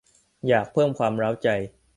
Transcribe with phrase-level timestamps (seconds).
[0.03, 0.07] หาก
[0.47, 1.47] อยากเพิ่มความเร้าใจ